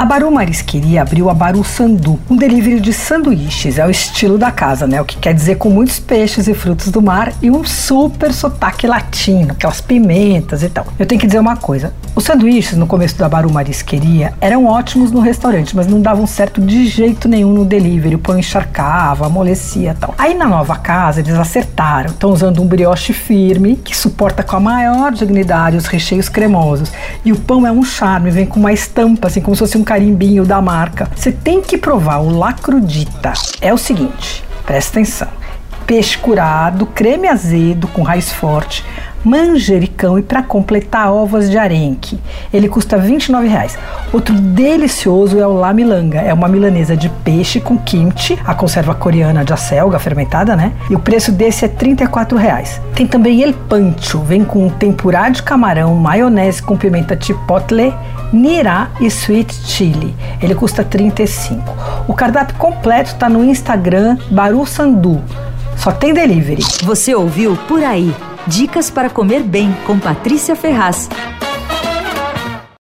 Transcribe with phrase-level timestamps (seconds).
[0.00, 3.78] A Baru Marisqueria abriu a Baru Sandu, um delivery de sanduíches.
[3.78, 4.98] É o estilo da casa, né?
[4.98, 8.86] O que quer dizer com muitos peixes e frutos do mar e um super sotaque
[8.86, 10.86] latino, aquelas pimentas e tal.
[10.98, 15.12] Eu tenho que dizer uma coisa: os sanduíches no começo da Baru Marisqueria eram ótimos
[15.12, 18.14] no restaurante, mas não davam certo de jeito nenhum no delivery.
[18.14, 20.14] O pão encharcava, amolecia e tal.
[20.16, 22.08] Aí na nova casa eles acertaram.
[22.08, 26.90] Estão usando um brioche firme que suporta com a maior dignidade os recheios cremosos.
[27.22, 29.89] E o pão é um charme, vem com uma estampa, assim, como se fosse um
[29.90, 31.10] carimbinho da marca.
[31.16, 33.32] Você tem que provar o Lacrudita.
[33.60, 35.39] É o seguinte, presta atenção.
[35.90, 38.84] Peixe curado, creme azedo com raiz forte,
[39.24, 42.16] manjericão e para completar ovas de arenque.
[42.54, 43.76] Ele custa R$ 29,00.
[44.12, 46.20] Outro delicioso é o La Milanga.
[46.20, 50.72] É uma milanesa de peixe com kimchi, a conserva coreana de acelga fermentada, né?
[50.88, 52.80] E o preço desse é R$ 34,00.
[52.94, 57.92] Tem também El Pancho, vem com tempurá de camarão, maionese com pimenta chipotle,
[58.32, 60.14] nirá e sweet chili.
[60.40, 61.58] Ele custa R$ 35,00.
[62.06, 65.20] O cardápio completo está no Instagram Baru Sandu.
[65.82, 66.62] Só tem delivery.
[66.82, 68.14] Você ouviu Por Aí.
[68.46, 71.08] Dicas para comer bem com Patrícia Ferraz.